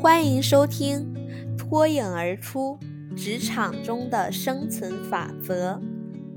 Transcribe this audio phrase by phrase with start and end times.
[0.00, 1.12] 欢迎收听
[1.58, 2.78] 《脱颖而出：
[3.16, 5.72] 职场中的生存法则》，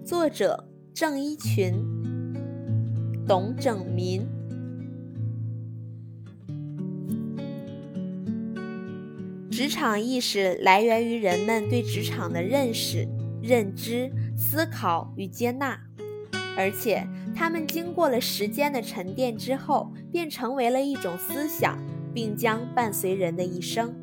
[0.03, 1.71] 作者郑一群、
[3.27, 4.27] 董整民。
[9.51, 13.07] 职场意识来源于人们对职场的认识、
[13.43, 15.79] 认知、思考与接纳，
[16.57, 21.77] 而且他们经过了时间的沉淀之后，便成为了一种思想。
[22.13, 23.93] 并将伴随人的一生。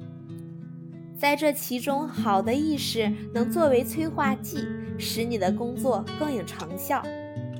[1.16, 4.64] 在这其中，好的意识能作为催化剂，
[4.96, 7.02] 使你的工作更有成效；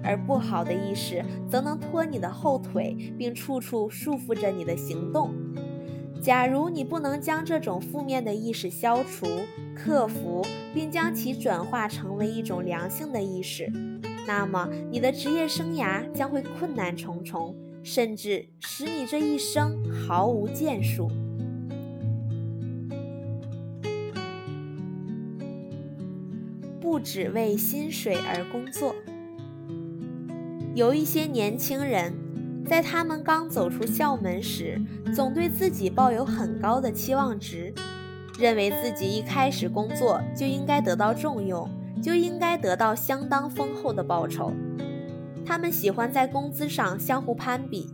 [0.05, 5.35] 而不好的意识则能拖你的后腿，并处处束缚着你的行动。
[6.23, 9.27] 假如你不能将这种负面的意识消除、
[9.75, 10.45] 克服，
[10.75, 13.73] 并将其转化成为一种良性的意识，
[14.27, 17.57] 那么你的职业生涯将会困难重重。
[17.83, 21.11] 甚至使你这一生毫无建树。
[26.81, 28.95] 不只为薪水而工作。
[30.75, 32.15] 有一些年轻人，
[32.67, 34.81] 在他们刚走出校门时，
[35.15, 37.73] 总对自己抱有很高的期望值，
[38.39, 41.69] 认为自己一开始工作就应该得到重用，
[42.03, 44.53] 就应该得到相当丰厚的报酬。
[45.49, 47.89] 他们喜欢在工资上相互攀比，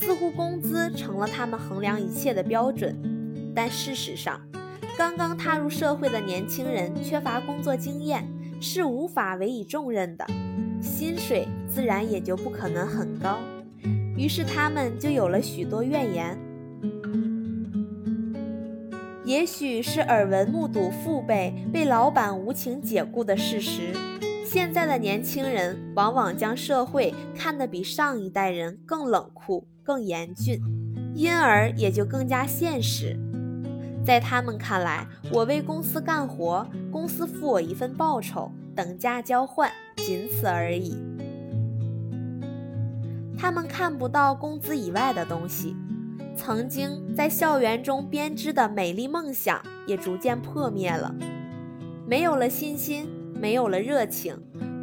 [0.00, 2.96] 似乎工资成了他们衡量一切的标准。
[3.54, 4.40] 但事实上，
[4.96, 8.26] 刚刚踏入社会的年轻人缺乏工作经验，
[8.58, 10.26] 是无法委以重任的，
[10.80, 13.36] 薪水自然也就不可能很高。
[14.16, 16.38] 于是他们就有了许多怨言。
[19.26, 23.92] 也许是耳闻目睹父辈被老板无情解雇的事实。
[24.54, 30.62] 现在的年轻人往往将社会看得比上一代人更冷酷、更严峻，
[31.12, 33.18] 因而也就更加现实。
[34.06, 40.96] 在他们看来，我为公司干活，公司付我一份报酬，等价交换，仅此而已。
[43.36, 45.74] 他们看不到工资以外的东西，
[46.36, 51.12] 曾经在校园中编织的美丽梦想也逐渐破灭了，
[52.06, 53.08] 没有了信心。
[53.40, 54.36] 没有了热情，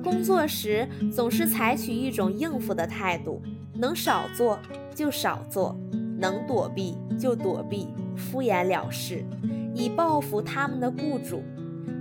[0.04, 3.42] 工作时总是采取一种应付的态度，
[3.74, 4.60] 能少做
[4.94, 5.76] 就少做，
[6.18, 9.26] 能躲避就躲避，敷衍了事，
[9.74, 11.44] 以报复他们的雇主。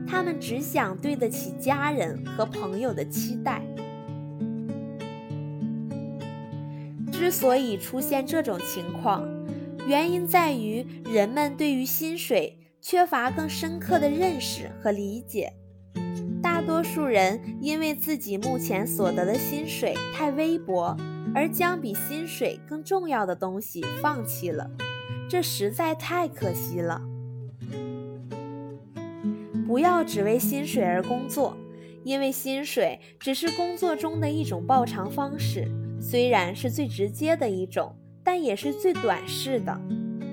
[0.06, 3.62] 他们只想对得起家人和朋友的期待。
[7.12, 9.24] 之所以出现这种情况，
[9.86, 15.52] 原因在于人们对于薪水缺乏更深刻的认识和理解。
[16.70, 20.97] 多数人因为自己目前所得的薪水太微薄，
[21.34, 24.70] 而将比薪水更重要的东西放弃了，
[25.28, 27.03] 这实在太可惜了。
[29.66, 31.56] 不要只为薪水而工作，
[32.04, 35.66] 因为薪水只是工作中的一种报偿方式，
[36.00, 37.92] 虽然是最直接的一种，
[38.22, 39.76] 但也是最短视的。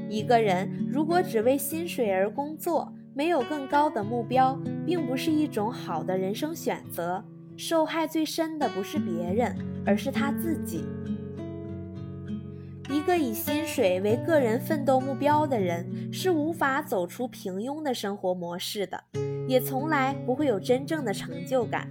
[0.07, 7.21] 一个人如果只为薪水而工作，没有更高的目标，并不是一种好的人生选择。
[7.57, 9.53] 受害最深的不是别人，
[9.85, 10.85] 而是他自己。
[12.89, 19.03] 一个以薪水为个人奋斗目标的人，是无法走出平庸的生活模式的，
[19.45, 21.89] 也从来不会有真正的成就感。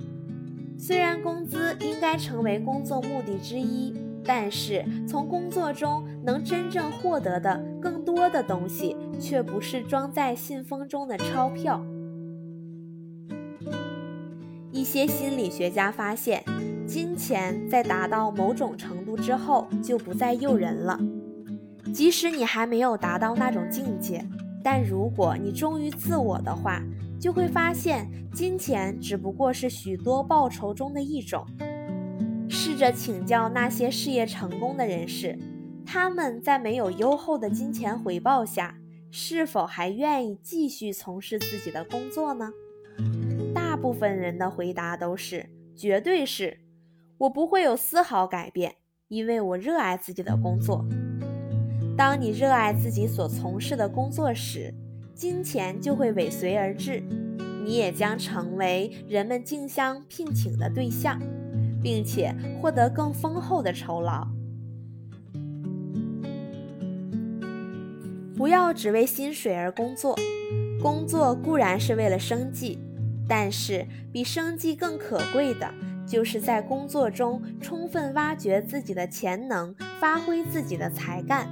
[0.78, 3.94] 虽然工资应该成为工作目的之一。
[4.28, 11.80] 但是，从工作中能真正获得的更多的东西，却不是装在信封中的钞票。
[14.86, 16.44] 一些心理学家发现，
[16.86, 20.96] 金钱在达到某种程度之后就不再诱人了。
[21.92, 24.24] 即使你还没有达到那种境界，
[24.62, 26.80] 但如果你忠于自我的话，
[27.20, 31.44] 就会发现，金钱只不过是许多报酬中的一种。
[32.48, 35.36] 试着请教那些事业成功的人士，
[35.84, 38.78] 他们在没有优厚的金钱回报下，
[39.10, 42.52] 是否还愿意继续从事自己的工作呢？
[43.76, 46.58] 部分人的回答都是：绝对是，
[47.18, 48.76] 我不会有丝毫改变，
[49.08, 50.84] 因为我热爱自己的工作。
[51.96, 54.74] 当你热爱自己所从事的工作时，
[55.14, 57.02] 金钱就会尾随而至，
[57.64, 61.20] 你也将成为人们竞相聘请的对象。
[61.82, 64.26] 并且获得更丰厚的酬劳。
[68.36, 70.18] 不要只为薪水而工作，
[70.82, 72.80] 工作固然是为了生计，
[73.28, 75.72] 但是比生计更可贵的，
[76.06, 81.48] 就是在工作中充分挖掘自己的潜能，发挥自己的才干。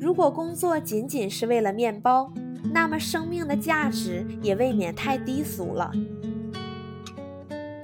[0.00, 2.32] 如果工作仅仅是为了面包，
[2.72, 5.90] 那么生命的价值也未免太低俗了。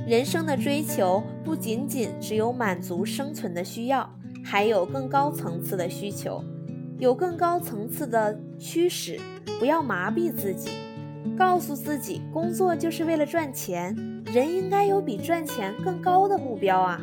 [0.07, 4.11] 人生的追求不仅仅只有满足生存的需要，
[4.45, 6.45] 还有更高层次的需求，
[6.99, 9.19] 有更高层次的驱使。
[9.59, 10.71] 不要麻痹自己，
[11.37, 13.97] 告诉自己工作就是为了赚钱。
[14.27, 17.01] 人应该有比赚钱更高的目标啊！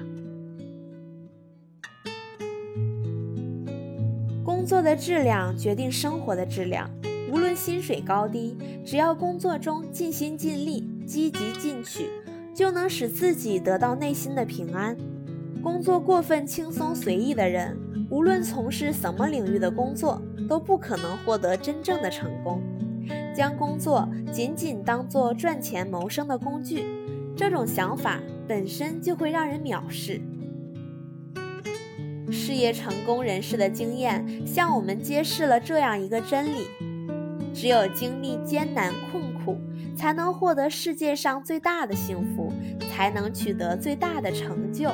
[4.43, 6.89] 工作的质量决定生活的质量，
[7.31, 12.09] 无论薪水高低，只要工作中尽心尽力、积极进取。
[12.55, 14.97] 就能使自己得到内心的平安。
[15.61, 17.77] 工作过分轻松随意的人，
[18.09, 20.19] 无论从事什么领域的工作，
[20.49, 22.59] 都不可能获得真正的成功。
[23.37, 26.83] 将工作仅仅当做赚钱谋生的工具，
[27.35, 30.19] 这种想法本身就会让人藐视。
[32.31, 36.65] 事业成功人士的经验向我们揭示了这样一个真理：
[37.53, 39.55] 只有经历艰难困苦。
[39.95, 42.51] 才能获得世界上最大的幸福，
[42.87, 44.91] 才能取得最大的成就。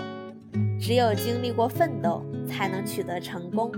[0.79, 3.69] 只有经历过奋斗，才能取得成功。